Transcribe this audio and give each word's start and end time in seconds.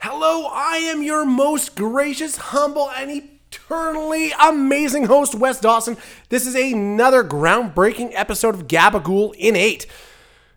Hello, 0.00 0.46
I 0.50 0.80
am 0.84 1.02
your 1.02 1.26
most 1.26 1.76
gracious, 1.76 2.36
humble, 2.36 2.88
and 2.90 3.10
eternally 3.10 4.32
amazing 4.40 5.04
host, 5.04 5.34
Wes 5.34 5.60
Dawson. 5.60 5.98
This 6.30 6.46
is 6.46 6.54
another 6.54 7.22
groundbreaking 7.22 8.12
episode 8.14 8.54
of 8.54 8.66
Gabagool 8.66 9.34
in 9.34 9.56
8. 9.56 9.86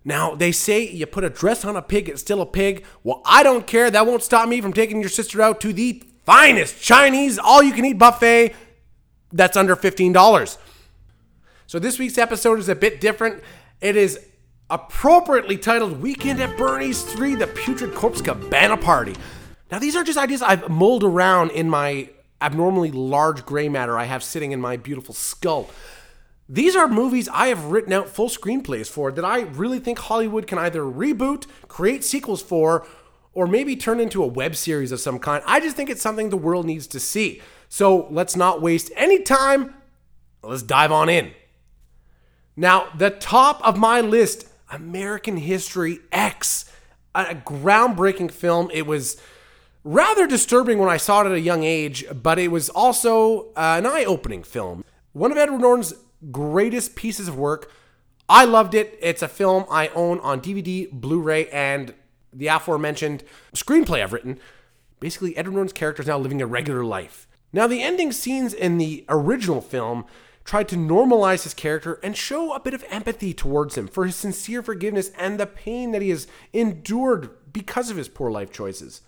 Now, 0.05 0.33
they 0.33 0.53
say 0.53 0.87
you 0.87 1.05
put 1.05 1.25
a 1.25 1.29
dress 1.29 1.65
on 1.65 1.75
a 1.75 1.81
pig, 1.81 2.07
it's 2.07 2.21
still 2.21 2.39
a 2.39 2.45
pig. 2.45 2.85
Well, 3.03 3.21
I 3.25 3.43
don't 3.43 3.67
care. 3.67 3.91
That 3.91 4.07
won't 4.07 4.23
stop 4.23 4.47
me 4.47 4.61
from 4.61 4.71
taking 4.71 5.01
your 5.01 5.09
sister 5.09 5.41
out 5.41 5.59
to 5.61 5.73
the 5.73 6.03
finest 6.25 6.81
Chinese 6.81 7.37
all 7.37 7.61
you 7.61 7.73
can 7.73 7.83
eat 7.83 7.97
buffet 7.97 8.55
that's 9.33 9.57
under 9.57 9.75
$15. 9.75 10.57
So, 11.67 11.79
this 11.79 11.99
week's 11.99 12.17
episode 12.17 12.59
is 12.59 12.69
a 12.69 12.75
bit 12.75 13.01
different. 13.01 13.43
It 13.81 13.97
is 13.97 14.25
appropriately 14.69 15.57
titled 15.57 16.01
Weekend 16.01 16.39
at 16.39 16.57
Bernie's 16.57 17.03
3 17.03 17.35
The 17.35 17.47
Putrid 17.47 17.93
Corpse 17.93 18.21
Cabana 18.21 18.77
Party. 18.77 19.15
Now, 19.71 19.79
these 19.79 19.95
are 19.95 20.03
just 20.03 20.17
ideas 20.17 20.41
I've 20.41 20.69
mulled 20.69 21.03
around 21.03 21.51
in 21.51 21.69
my 21.69 22.09
abnormally 22.41 22.91
large 22.91 23.45
gray 23.45 23.69
matter 23.69 23.97
I 23.97 24.03
have 24.05 24.23
sitting 24.23 24.51
in 24.51 24.59
my 24.59 24.77
beautiful 24.77 25.13
skull. 25.13 25.69
These 26.49 26.75
are 26.75 26.87
movies 26.87 27.29
I 27.29 27.47
have 27.47 27.65
written 27.65 27.93
out 27.93 28.09
full 28.09 28.29
screenplays 28.29 28.89
for 28.89 29.11
that 29.11 29.25
I 29.25 29.41
really 29.41 29.79
think 29.79 29.97
Hollywood 29.97 30.45
can 30.45 30.57
either 30.57 30.81
reboot, 30.81 31.47
create 31.67 32.03
sequels 32.03 32.41
for, 32.41 32.85
or 33.33 33.47
maybe 33.47 33.75
turn 33.75 33.99
into 33.99 34.23
a 34.23 34.27
web 34.27 34.55
series 34.55 34.91
of 34.91 34.99
some 34.99 35.19
kind. 35.19 35.43
I 35.47 35.59
just 35.59 35.75
think 35.75 35.89
it's 35.89 36.01
something 36.01 36.29
the 36.29 36.37
world 36.37 36.65
needs 36.65 36.85
to 36.87 36.99
see. 36.99 37.41
So 37.69 38.07
let's 38.11 38.35
not 38.35 38.61
waste 38.61 38.91
any 38.95 39.23
time. 39.23 39.73
Let's 40.43 40.61
dive 40.61 40.91
on 40.91 41.09
in. 41.09 41.31
Now, 42.55 42.87
the 42.95 43.09
top 43.09 43.65
of 43.65 43.77
my 43.77 44.01
list 44.01 44.47
American 44.73 45.37
History 45.37 45.99
X, 46.11 46.65
a 47.13 47.35
groundbreaking 47.35 48.31
film. 48.31 48.71
It 48.73 48.87
was 48.87 49.21
rather 49.83 50.25
disturbing 50.25 50.79
when 50.79 50.89
I 50.89 50.97
saw 50.97 51.21
it 51.21 51.27
at 51.27 51.33
a 51.33 51.39
young 51.39 51.63
age, 51.63 52.05
but 52.11 52.39
it 52.39 52.49
was 52.49 52.69
also 52.69 53.51
uh, 53.55 53.75
an 53.77 53.85
eye 53.85 54.03
opening 54.05 54.43
film. 54.43 54.83
One 55.13 55.31
of 55.31 55.37
Edward 55.37 55.61
Norton's 55.61 55.93
greatest 56.31 56.95
pieces 56.95 57.27
of 57.27 57.37
work. 57.37 57.71
I 58.27 58.45
loved 58.45 58.73
it. 58.73 58.97
It's 59.01 59.21
a 59.21 59.27
film 59.27 59.65
I 59.69 59.89
own 59.89 60.19
on 60.21 60.41
DVD, 60.41 60.89
Blu 60.91 61.21
ray, 61.21 61.47
and 61.49 61.93
the 62.31 62.47
aforementioned 62.47 63.23
screenplay 63.53 64.01
I've 64.01 64.13
written. 64.13 64.39
Basically, 64.99 65.37
Edward 65.37 65.53
Norton's 65.53 65.73
character 65.73 66.01
is 66.01 66.07
now 66.07 66.17
living 66.17 66.41
a 66.41 66.47
regular 66.47 66.83
life. 66.83 67.27
Now, 67.51 67.67
the 67.67 67.83
ending 67.83 68.11
scenes 68.11 68.53
in 68.53 68.79
the 68.79 69.05
original 69.07 69.61
film 69.61 70.05
tried 70.43 70.67
to 70.69 70.75
normalize 70.75 71.43
his 71.43 71.53
character 71.53 71.99
and 72.03 72.17
show 72.17 72.53
a 72.53 72.59
bit 72.59 72.73
of 72.73 72.85
empathy 72.89 73.33
towards 73.33 73.77
him 73.77 73.87
for 73.87 74.05
his 74.05 74.15
sincere 74.15 74.61
forgiveness 74.61 75.11
and 75.17 75.39
the 75.39 75.45
pain 75.45 75.91
that 75.91 76.01
he 76.01 76.09
has 76.09 76.27
endured 76.51 77.29
because 77.53 77.89
of 77.89 77.97
his 77.97 78.09
poor 78.09 78.29
life 78.29 78.51
choices. 78.51 79.01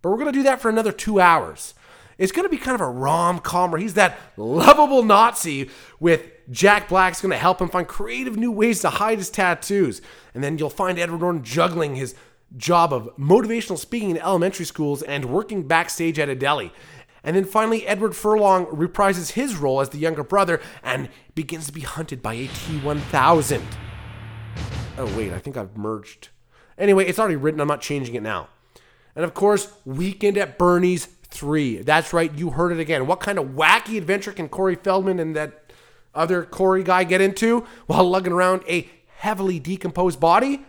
But 0.00 0.10
we're 0.10 0.16
going 0.16 0.32
to 0.32 0.38
do 0.38 0.42
that 0.44 0.60
for 0.60 0.68
another 0.68 0.92
two 0.92 1.20
hours. 1.20 1.74
It's 2.18 2.32
going 2.32 2.44
to 2.44 2.50
be 2.50 2.58
kind 2.58 2.74
of 2.74 2.80
a 2.80 2.90
rom 2.90 3.38
com 3.38 3.70
where 3.70 3.80
he's 3.80 3.94
that 3.94 4.18
lovable 4.36 5.02
Nazi 5.02 5.70
with 5.98 6.24
Jack 6.50 6.88
Black's 6.88 7.20
going 7.20 7.30
to 7.30 7.36
help 7.36 7.60
him 7.60 7.68
find 7.68 7.86
creative 7.86 8.36
new 8.36 8.52
ways 8.52 8.80
to 8.80 8.90
hide 8.90 9.18
his 9.18 9.30
tattoos. 9.30 10.02
And 10.34 10.42
then 10.42 10.58
you'll 10.58 10.70
find 10.70 10.98
Edward 10.98 11.20
Norton 11.20 11.42
juggling 11.42 11.96
his 11.96 12.14
job 12.56 12.92
of 12.92 13.08
motivational 13.16 13.78
speaking 13.78 14.10
in 14.10 14.18
elementary 14.18 14.66
schools 14.66 15.02
and 15.02 15.26
working 15.26 15.66
backstage 15.66 16.18
at 16.18 16.28
a 16.28 16.34
deli. 16.34 16.72
And 17.24 17.36
then 17.36 17.44
finally, 17.44 17.86
Edward 17.86 18.16
Furlong 18.16 18.66
reprises 18.66 19.32
his 19.32 19.56
role 19.56 19.80
as 19.80 19.90
the 19.90 19.98
younger 19.98 20.24
brother 20.24 20.60
and 20.82 21.08
begins 21.34 21.66
to 21.66 21.72
be 21.72 21.82
hunted 21.82 22.22
by 22.22 22.34
a 22.34 22.48
T 22.48 22.78
1000. 22.80 23.62
Oh, 24.98 25.16
wait, 25.16 25.32
I 25.32 25.38
think 25.38 25.56
I've 25.56 25.76
merged. 25.76 26.28
Anyway, 26.76 27.06
it's 27.06 27.18
already 27.18 27.36
written. 27.36 27.60
I'm 27.60 27.68
not 27.68 27.80
changing 27.80 28.14
it 28.14 28.22
now. 28.22 28.48
And 29.14 29.24
of 29.24 29.34
course, 29.34 29.72
Weekend 29.84 30.36
at 30.36 30.58
Bernie's 30.58 31.06
3. 31.32 31.78
That's 31.78 32.12
right, 32.12 32.32
you 32.36 32.50
heard 32.50 32.72
it 32.72 32.80
again. 32.80 33.06
What 33.06 33.20
kind 33.20 33.38
of 33.38 33.48
wacky 33.48 33.96
adventure 33.96 34.32
can 34.32 34.48
Corey 34.48 34.74
Feldman 34.74 35.18
and 35.18 35.36
that 35.36 35.72
other 36.14 36.44
Corey 36.44 36.82
guy 36.82 37.04
get 37.04 37.20
into 37.20 37.66
while 37.86 38.04
lugging 38.04 38.32
around 38.32 38.62
a 38.68 38.88
heavily 39.16 39.58
decomposed 39.58 40.20
body? 40.20 40.64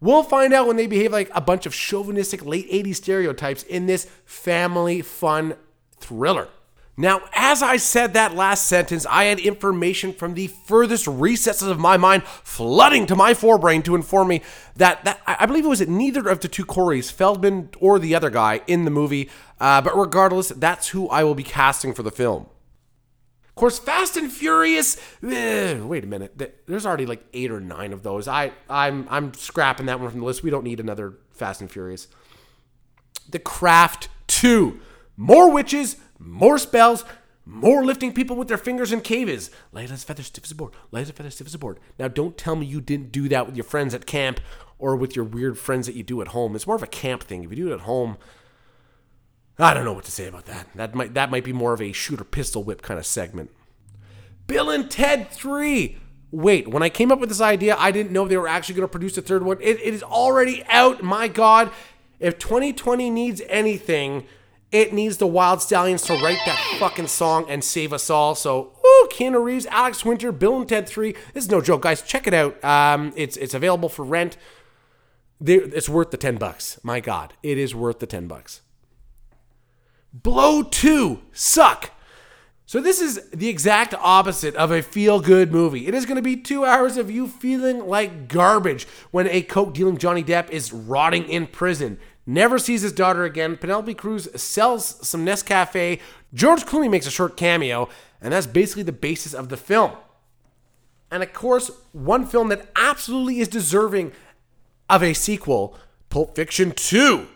We'll 0.00 0.24
find 0.24 0.52
out 0.52 0.66
when 0.66 0.76
they 0.76 0.88
behave 0.88 1.12
like 1.12 1.30
a 1.32 1.40
bunch 1.40 1.66
of 1.66 1.74
chauvinistic 1.74 2.44
late 2.44 2.68
80s 2.70 2.96
stereotypes 2.96 3.62
in 3.62 3.86
this 3.86 4.06
family 4.24 5.00
fun 5.00 5.54
thriller. 6.02 6.48
Now, 6.96 7.22
as 7.32 7.62
I 7.62 7.78
said 7.78 8.12
that 8.12 8.34
last 8.34 8.66
sentence, 8.66 9.06
I 9.06 9.24
had 9.24 9.38
information 9.38 10.12
from 10.12 10.34
the 10.34 10.48
furthest 10.48 11.06
recesses 11.06 11.68
of 11.68 11.78
my 11.78 11.96
mind 11.96 12.22
flooding 12.24 13.06
to 13.06 13.16
my 13.16 13.32
forebrain 13.32 13.82
to 13.84 13.94
inform 13.94 14.28
me 14.28 14.42
that, 14.76 15.02
that 15.06 15.20
I 15.26 15.46
believe 15.46 15.64
it 15.64 15.68
was 15.68 15.86
neither 15.88 16.28
of 16.28 16.40
the 16.40 16.48
two 16.48 16.66
Coreys, 16.66 17.10
Feldman 17.10 17.70
or 17.80 17.98
the 17.98 18.14
other 18.14 18.28
guy, 18.28 18.60
in 18.66 18.84
the 18.84 18.90
movie. 18.90 19.30
Uh, 19.58 19.80
but 19.80 19.96
regardless, 19.96 20.50
that's 20.50 20.88
who 20.88 21.08
I 21.08 21.24
will 21.24 21.34
be 21.34 21.42
casting 21.42 21.94
for 21.94 22.02
the 22.02 22.10
film. 22.10 22.46
Of 23.48 23.54
course, 23.54 23.78
Fast 23.78 24.16
and 24.18 24.30
Furious. 24.30 24.98
Eh, 25.22 25.78
wait 25.80 26.04
a 26.04 26.06
minute. 26.06 26.56
There's 26.66 26.86
already 26.86 27.06
like 27.06 27.22
eight 27.32 27.50
or 27.50 27.60
nine 27.60 27.92
of 27.92 28.02
those. 28.02 28.26
I 28.26 28.52
I'm 28.68 29.06
I'm 29.10 29.34
scrapping 29.34 29.86
that 29.86 30.00
one 30.00 30.10
from 30.10 30.20
the 30.20 30.26
list. 30.26 30.42
We 30.42 30.48
don't 30.48 30.64
need 30.64 30.80
another 30.80 31.18
Fast 31.32 31.60
and 31.60 31.70
Furious. 31.70 32.08
The 33.28 33.38
Craft 33.38 34.08
Two. 34.26 34.80
More 35.16 35.50
witches, 35.50 35.96
more 36.18 36.58
spells, 36.58 37.04
more 37.44 37.84
lifting 37.84 38.12
people 38.12 38.36
with 38.36 38.48
their 38.48 38.58
fingers 38.58 38.92
in 38.92 39.00
caves. 39.00 39.50
Light 39.72 39.90
as 39.90 40.04
feather, 40.04 40.22
stiff 40.22 40.44
as 40.44 40.52
a 40.52 40.54
board. 40.54 40.72
Light 40.90 41.02
as 41.02 41.10
feather, 41.10 41.30
stiff 41.30 41.46
as 41.46 41.54
a 41.54 41.58
board. 41.58 41.78
Now, 41.98 42.08
don't 42.08 42.38
tell 42.38 42.56
me 42.56 42.66
you 42.66 42.80
didn't 42.80 43.12
do 43.12 43.28
that 43.28 43.46
with 43.46 43.56
your 43.56 43.64
friends 43.64 43.94
at 43.94 44.06
camp 44.06 44.40
or 44.78 44.96
with 44.96 45.14
your 45.16 45.24
weird 45.24 45.58
friends 45.58 45.86
that 45.86 45.94
you 45.94 46.02
do 46.02 46.20
at 46.20 46.28
home. 46.28 46.54
It's 46.54 46.66
more 46.66 46.76
of 46.76 46.82
a 46.82 46.88
camp 46.88 47.24
thing. 47.24 47.44
If 47.44 47.50
you 47.50 47.56
do 47.56 47.70
it 47.70 47.74
at 47.74 47.80
home, 47.80 48.16
I 49.58 49.74
don't 49.74 49.84
know 49.84 49.92
what 49.92 50.04
to 50.04 50.10
say 50.10 50.26
about 50.26 50.46
that. 50.46 50.68
That 50.74 50.94
might 50.94 51.14
that 51.14 51.30
might 51.30 51.44
be 51.44 51.52
more 51.52 51.72
of 51.72 51.82
a 51.82 51.92
shooter 51.92 52.24
pistol 52.24 52.64
whip 52.64 52.82
kind 52.82 52.98
of 52.98 53.06
segment. 53.06 53.50
Bill 54.46 54.70
and 54.70 54.90
Ted 54.90 55.30
3. 55.30 55.98
Wait, 56.30 56.68
when 56.68 56.82
I 56.82 56.88
came 56.88 57.12
up 57.12 57.20
with 57.20 57.28
this 57.28 57.40
idea, 57.42 57.76
I 57.78 57.90
didn't 57.90 58.10
know 58.10 58.26
they 58.26 58.38
were 58.38 58.48
actually 58.48 58.74
going 58.74 58.88
to 58.88 58.90
produce 58.90 59.18
a 59.18 59.22
third 59.22 59.42
one. 59.42 59.58
It, 59.60 59.78
it 59.80 59.94
is 59.94 60.02
already 60.02 60.64
out. 60.68 61.02
My 61.02 61.28
God. 61.28 61.70
If 62.18 62.38
2020 62.38 63.10
needs 63.10 63.42
anything, 63.48 64.24
it 64.72 64.94
needs 64.94 65.18
the 65.18 65.26
Wyld 65.26 65.58
Stallyns 65.58 66.04
to 66.06 66.14
write 66.14 66.40
that 66.46 66.58
fucking 66.78 67.06
song 67.06 67.44
and 67.48 67.62
save 67.62 67.92
us 67.92 68.08
all. 68.08 68.34
So, 68.34 68.72
woo, 68.82 69.08
Keanu 69.08 69.44
Reeves, 69.44 69.66
Alex 69.66 70.02
Winter, 70.04 70.32
Bill 70.32 70.56
and 70.56 70.68
Ted 70.68 70.88
3. 70.88 71.12
This 71.34 71.44
is 71.44 71.50
no 71.50 71.60
joke, 71.60 71.82
guys. 71.82 72.00
Check 72.00 72.26
it 72.26 72.32
out. 72.32 72.62
Um, 72.64 73.12
it's 73.14 73.36
it's 73.36 73.52
available 73.52 73.90
for 73.90 74.04
rent. 74.04 74.38
It's 75.44 75.88
worth 75.88 76.10
the 76.10 76.16
10 76.16 76.36
bucks. 76.36 76.80
My 76.82 77.00
God, 77.00 77.34
it 77.42 77.58
is 77.58 77.74
worth 77.74 77.98
the 77.98 78.06
10 78.06 78.28
bucks. 78.28 78.62
Blow 80.14 80.62
2, 80.62 81.20
suck. 81.32 81.90
So, 82.64 82.80
this 82.80 83.02
is 83.02 83.28
the 83.30 83.48
exact 83.48 83.92
opposite 83.98 84.54
of 84.54 84.70
a 84.70 84.80
feel 84.80 85.20
good 85.20 85.52
movie. 85.52 85.86
It 85.86 85.94
is 85.94 86.06
going 86.06 86.16
to 86.16 86.22
be 86.22 86.36
two 86.36 86.64
hours 86.64 86.96
of 86.96 87.10
you 87.10 87.28
feeling 87.28 87.86
like 87.86 88.28
garbage 88.28 88.86
when 89.10 89.26
a 89.28 89.42
coke 89.42 89.74
dealing 89.74 89.98
Johnny 89.98 90.24
Depp 90.24 90.48
is 90.48 90.72
rotting 90.72 91.28
in 91.28 91.46
prison 91.46 91.98
never 92.26 92.58
sees 92.58 92.82
his 92.82 92.92
daughter 92.92 93.24
again. 93.24 93.56
Penelope 93.56 93.94
Cruz 93.94 94.28
sells 94.40 95.06
some 95.06 95.24
Nescafe. 95.24 96.00
George 96.32 96.64
Clooney 96.64 96.90
makes 96.90 97.06
a 97.06 97.10
short 97.10 97.36
cameo, 97.36 97.88
and 98.20 98.32
that's 98.32 98.46
basically 98.46 98.82
the 98.82 98.92
basis 98.92 99.34
of 99.34 99.48
the 99.48 99.56
film. 99.56 99.92
And 101.10 101.22
of 101.22 101.32
course, 101.32 101.70
one 101.92 102.26
film 102.26 102.48
that 102.48 102.68
absolutely 102.74 103.40
is 103.40 103.48
deserving 103.48 104.12
of 104.88 105.02
a 105.02 105.12
sequel 105.12 105.76
Pulp 106.08 106.36
Fiction 106.36 106.72
2. 106.72 107.26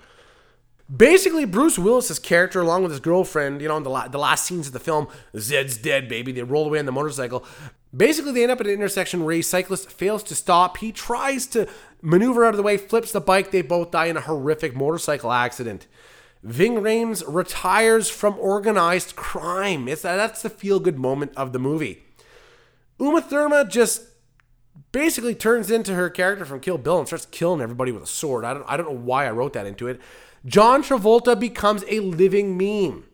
Basically, 0.94 1.44
Bruce 1.44 1.78
Willis's 1.78 2.20
character, 2.20 2.60
along 2.60 2.82
with 2.82 2.92
his 2.92 3.00
girlfriend, 3.00 3.60
you 3.60 3.66
know, 3.66 3.76
in 3.76 3.82
the, 3.82 3.90
la- 3.90 4.06
the 4.06 4.18
last 4.18 4.44
scenes 4.46 4.68
of 4.68 4.72
the 4.72 4.78
film, 4.78 5.08
Zed's 5.36 5.76
dead, 5.76 6.08
baby. 6.08 6.30
They 6.30 6.42
roll 6.42 6.66
away 6.66 6.78
on 6.78 6.86
the 6.86 6.92
motorcycle. 6.92 7.44
Basically, 7.96 8.32
they 8.32 8.44
end 8.44 8.52
up 8.52 8.60
at 8.60 8.66
an 8.66 8.72
intersection 8.72 9.24
where 9.24 9.34
a 9.34 9.42
cyclist 9.42 9.90
fails 9.90 10.22
to 10.24 10.36
stop. 10.36 10.76
He 10.76 10.92
tries 10.92 11.46
to 11.48 11.68
maneuver 12.02 12.44
out 12.44 12.54
of 12.54 12.56
the 12.56 12.62
way, 12.62 12.76
flips 12.76 13.10
the 13.10 13.20
bike. 13.20 13.50
They 13.50 13.62
both 13.62 13.90
die 13.90 14.06
in 14.06 14.16
a 14.16 14.20
horrific 14.20 14.76
motorcycle 14.76 15.32
accident. 15.32 15.88
Ving 16.44 16.74
Rhames 16.76 17.24
retires 17.26 18.08
from 18.08 18.38
organized 18.38 19.16
crime. 19.16 19.88
It's, 19.88 20.02
that's 20.02 20.42
the 20.42 20.50
feel 20.50 20.78
good 20.78 20.98
moment 20.98 21.32
of 21.36 21.52
the 21.52 21.58
movie. 21.58 22.04
Uma 23.00 23.20
Thurman 23.20 23.68
just 23.70 24.02
basically 24.96 25.34
turns 25.34 25.70
into 25.70 25.92
her 25.92 26.08
character 26.08 26.46
from 26.46 26.58
Kill 26.58 26.78
Bill 26.78 26.98
and 26.98 27.06
starts 27.06 27.26
killing 27.26 27.60
everybody 27.60 27.92
with 27.92 28.02
a 28.02 28.06
sword. 28.06 28.46
I 28.46 28.54
don't, 28.54 28.64
I 28.66 28.78
don't 28.78 28.86
know 28.86 28.98
why 28.98 29.26
I 29.26 29.30
wrote 29.30 29.52
that 29.52 29.66
into 29.66 29.88
it. 29.88 30.00
John 30.46 30.82
Travolta 30.82 31.38
becomes 31.38 31.84
a 31.86 32.00
living 32.00 32.56
meme. 32.56 33.04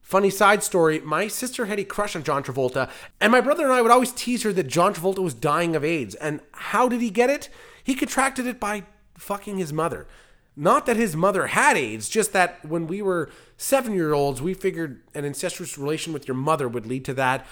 Funny 0.00 0.30
side 0.30 0.62
story 0.62 1.00
my 1.00 1.26
sister 1.26 1.66
had 1.66 1.80
a 1.80 1.84
crush 1.84 2.14
on 2.14 2.22
John 2.22 2.44
Travolta, 2.44 2.88
and 3.20 3.32
my 3.32 3.40
brother 3.40 3.64
and 3.64 3.72
I 3.72 3.82
would 3.82 3.90
always 3.90 4.12
tease 4.12 4.44
her 4.44 4.52
that 4.52 4.68
John 4.68 4.94
Travolta 4.94 5.18
was 5.18 5.34
dying 5.34 5.74
of 5.74 5.84
AIDS. 5.84 6.14
And 6.14 6.42
how 6.52 6.88
did 6.88 7.00
he 7.00 7.10
get 7.10 7.28
it? 7.28 7.48
He 7.82 7.96
contracted 7.96 8.46
it 8.46 8.60
by 8.60 8.84
fucking 9.18 9.58
his 9.58 9.72
mother. 9.72 10.06
Not 10.54 10.86
that 10.86 10.96
his 10.96 11.16
mother 11.16 11.48
had 11.48 11.76
AIDS, 11.76 12.08
just 12.08 12.32
that 12.34 12.64
when 12.64 12.86
we 12.86 13.02
were 13.02 13.32
seven 13.56 13.94
year 13.94 14.12
olds, 14.12 14.40
we 14.40 14.54
figured 14.54 15.02
an 15.12 15.24
incestuous 15.24 15.76
relation 15.76 16.12
with 16.12 16.28
your 16.28 16.36
mother 16.36 16.68
would 16.68 16.86
lead 16.86 17.04
to 17.06 17.14
that. 17.14 17.44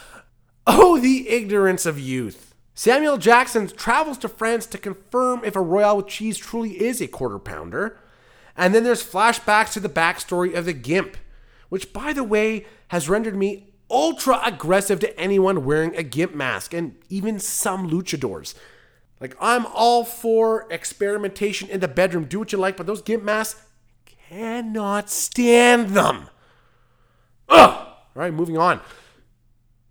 Oh, 0.65 1.01
the 1.01 1.29
ignorance 1.29 1.87
of 1.87 1.99
youth. 1.99 2.54
Samuel 2.75 3.19
Jackson 3.19 3.69
travels 3.69 4.19
to 4.19 4.29
France 4.29 4.67
to 4.67 4.79
confirm 4.79 5.45
if 5.45 5.55
a 5.55 5.61
Royale 5.61 5.99
with 5.99 6.09
cheese 6.09 6.37
truly 6.37 6.83
is 6.83 7.01
a 7.01 7.07
quarter 7.07 7.39
pounder. 7.39 7.99
And 8.57 8.75
then 8.75 8.83
there's 8.83 9.03
flashbacks 9.03 9.73
to 9.73 9.81
the 9.81 9.89
backstory 9.89 10.55
of 10.55 10.65
the 10.65 10.73
Gimp, 10.73 11.17
which, 11.69 11.93
by 11.93 12.13
the 12.13 12.25
way, 12.25 12.67
has 12.89 13.09
rendered 13.09 13.37
me 13.37 13.73
ultra 13.91 14.41
aggressive 14.45 14.99
to 15.01 15.19
anyone 15.19 15.65
wearing 15.65 15.95
a 15.95 16.03
Gimp 16.03 16.35
mask 16.35 16.75
and 16.75 16.97
even 17.09 17.39
some 17.39 17.89
luchadors. 17.89 18.55
Like, 19.21 19.37
I'm 19.41 19.67
all 19.67 20.05
for 20.05 20.67
experimentation 20.71 21.69
in 21.69 21.81
the 21.81 21.89
bedroom, 21.89 22.25
do 22.25 22.41
what 22.41 22.53
you 22.53 22.59
like, 22.59 22.77
but 22.77 22.87
those 22.87 23.03
Gimp 23.03 23.23
masks 23.23 23.63
cannot 24.29 25.11
stand 25.11 25.91
them. 25.91 26.29
Ugh! 27.49 27.71
All 27.71 27.97
right, 28.15 28.35
moving 28.35 28.59
on. 28.59 28.81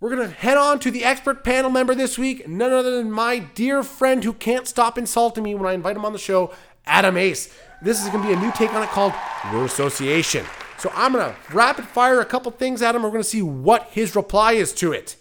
We're 0.03 0.13
going 0.13 0.27
to 0.27 0.35
head 0.35 0.57
on 0.57 0.79
to 0.79 0.91
the 0.91 1.05
expert 1.05 1.45
panel 1.45 1.71
member 1.71 1.95
this 1.95 2.17
week, 2.17 2.45
none 2.45 2.73
other 2.73 2.97
than 2.97 3.09
my 3.09 3.39
dear 3.39 3.83
friend 3.83 4.21
who 4.21 4.33
can't 4.33 4.67
stop 4.67 4.97
insulting 4.97 5.45
me 5.45 5.55
when 5.55 5.65
I 5.65 5.71
invite 5.71 5.95
him 5.95 6.03
on 6.03 6.11
the 6.11 6.19
show, 6.19 6.51
Adam 6.85 7.15
Ace. 7.15 7.57
This 7.81 8.03
is 8.03 8.09
going 8.09 8.21
to 8.21 8.27
be 8.27 8.33
a 8.33 8.38
new 8.38 8.51
take 8.51 8.73
on 8.73 8.83
it 8.83 8.89
called 8.89 9.13
Word 9.53 9.63
Association. 9.63 10.45
So 10.77 10.91
I'm 10.94 11.13
going 11.13 11.33
to 11.33 11.55
rapid 11.55 11.85
fire 11.85 12.19
a 12.19 12.25
couple 12.25 12.51
things 12.51 12.81
at 12.81 12.95
him. 12.95 13.03
We're 13.03 13.11
going 13.11 13.23
to 13.23 13.29
see 13.29 13.41
what 13.41 13.91
his 13.91 14.13
reply 14.13 14.51
is 14.51 14.73
to 14.73 14.91
it. 14.91 15.15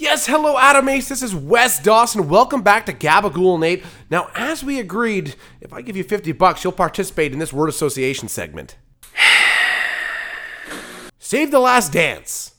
Yes, 0.00 0.26
hello, 0.26 0.56
Adam 0.56 0.88
Ace. 0.88 1.10
This 1.10 1.22
is 1.22 1.34
Wes 1.34 1.78
Dawson. 1.78 2.30
Welcome 2.30 2.62
back 2.62 2.86
to 2.86 2.92
Gabagool 2.94 3.60
Nate. 3.60 3.84
Now, 4.08 4.30
as 4.34 4.64
we 4.64 4.80
agreed, 4.80 5.34
if 5.60 5.74
I 5.74 5.82
give 5.82 5.94
you 5.94 6.04
50 6.04 6.32
bucks, 6.32 6.64
you'll 6.64 6.72
participate 6.72 7.34
in 7.34 7.38
this 7.38 7.52
word 7.52 7.68
association 7.68 8.26
segment. 8.26 8.78
Save 11.18 11.50
the 11.50 11.58
Last 11.58 11.92
Dance. 11.92 12.54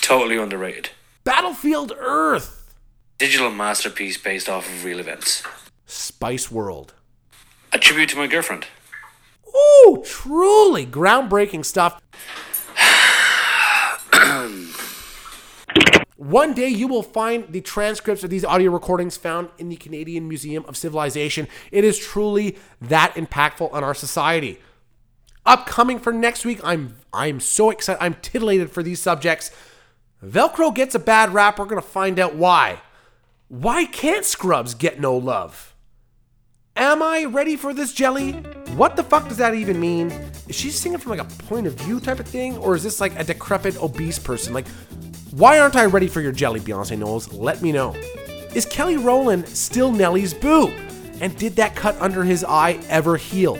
Totally 0.00 0.38
underrated. 0.38 0.90
Battlefield 1.24 1.90
Earth. 1.98 2.72
Digital 3.18 3.50
masterpiece 3.50 4.16
based 4.16 4.48
off 4.48 4.68
of 4.68 4.84
real 4.84 5.00
events. 5.00 5.42
Spice 5.86 6.52
World. 6.52 6.94
A 7.72 7.78
tribute 7.80 8.10
to 8.10 8.16
my 8.16 8.28
girlfriend. 8.28 8.68
Ooh, 9.48 10.04
truly 10.06 10.86
groundbreaking 10.86 11.64
stuff. 11.64 12.00
One 16.16 16.54
day 16.54 16.68
you 16.68 16.88
will 16.88 17.02
find 17.02 17.52
the 17.52 17.60
transcripts 17.60 18.24
of 18.24 18.30
these 18.30 18.44
audio 18.44 18.70
recordings 18.70 19.18
found 19.18 19.50
in 19.58 19.68
the 19.68 19.76
Canadian 19.76 20.26
Museum 20.28 20.64
of 20.66 20.76
Civilization. 20.76 21.46
It 21.70 21.84
is 21.84 21.98
truly 21.98 22.56
that 22.80 23.14
impactful 23.16 23.70
on 23.70 23.84
our 23.84 23.94
society. 23.94 24.58
Upcoming 25.44 25.98
for 25.98 26.14
next 26.14 26.46
week, 26.46 26.58
I'm 26.64 26.96
I'm 27.12 27.38
so 27.38 27.70
excited. 27.70 28.02
I'm 28.02 28.14
titillated 28.14 28.70
for 28.70 28.82
these 28.82 29.00
subjects. 29.00 29.50
Velcro 30.24 30.74
gets 30.74 30.94
a 30.94 30.98
bad 30.98 31.34
rap. 31.34 31.58
We're 31.58 31.66
gonna 31.66 31.82
find 31.82 32.18
out 32.18 32.34
why. 32.34 32.80
Why 33.48 33.84
can't 33.84 34.24
scrubs 34.24 34.74
get 34.74 34.98
no 34.98 35.14
love? 35.16 35.76
Am 36.76 37.02
I 37.02 37.24
ready 37.24 37.56
for 37.56 37.72
this 37.72 37.92
jelly? 37.92 38.32
What 38.74 38.96
the 38.96 39.02
fuck 39.02 39.28
does 39.28 39.38
that 39.38 39.54
even 39.54 39.80
mean? 39.80 40.10
Is 40.48 40.56
she 40.56 40.70
singing 40.70 40.98
from 40.98 41.10
like 41.10 41.20
a 41.20 41.44
point 41.44 41.66
of 41.66 41.74
view 41.74 42.00
type 42.00 42.20
of 42.20 42.26
thing? 42.28 42.58
Or 42.58 42.74
is 42.74 42.82
this 42.82 43.00
like 43.00 43.18
a 43.18 43.24
decrepit, 43.24 43.82
obese 43.82 44.18
person? 44.18 44.52
Like, 44.52 44.66
why 45.36 45.58
aren't 45.58 45.76
I 45.76 45.84
ready 45.84 46.08
for 46.08 46.22
your 46.22 46.32
jelly, 46.32 46.60
Beyonce 46.60 46.98
Knowles? 46.98 47.30
Let 47.32 47.60
me 47.60 47.70
know. 47.70 47.94
Is 48.54 48.64
Kelly 48.64 48.96
Rowland 48.96 49.46
still 49.46 49.92
Nelly's 49.92 50.32
boo? 50.32 50.68
And 51.20 51.36
did 51.36 51.56
that 51.56 51.76
cut 51.76 52.00
under 52.00 52.24
his 52.24 52.42
eye 52.42 52.80
ever 52.88 53.18
heal? 53.18 53.56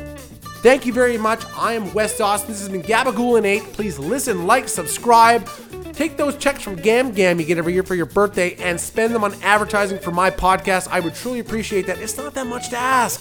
Thank 0.62 0.87
you 0.87 0.93
very 0.94 1.19
much. 1.19 1.44
I 1.55 1.75
am 1.75 1.93
Wes 1.93 2.17
Dawson. 2.17 2.49
This 2.49 2.61
has 2.61 2.70
been 2.70 2.82
Gabagool 2.82 3.37
and 3.37 3.44
8. 3.44 3.62
Please 3.75 3.99
listen, 3.99 4.46
like, 4.46 4.69
subscribe. 4.69 5.46
Take 5.93 6.17
those 6.17 6.37
checks 6.37 6.62
from 6.62 6.76
Gam 6.76 7.12
Gam 7.12 7.38
you 7.38 7.44
get 7.44 7.58
every 7.58 7.75
year 7.75 7.82
for 7.82 7.94
your 7.94 8.06
birthday 8.06 8.55
and 8.56 8.81
spend 8.81 9.14
them 9.14 9.22
on 9.22 9.34
advertising 9.43 9.99
for 9.99 10.12
my 10.12 10.31
podcast. 10.31 10.88
I 10.90 11.00
would 11.00 11.14
truly 11.14 11.40
appreciate 11.40 11.87
that. 11.88 11.99
It's 11.99 12.17
not 12.17 12.32
that 12.34 12.46
much 12.46 12.70
to 12.70 12.79
ask. 12.79 13.20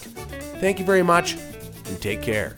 Thank 0.61 0.79
you 0.79 0.85
very 0.85 1.03
much 1.03 1.33
and 1.87 2.01
take 2.01 2.21
care. 2.21 2.55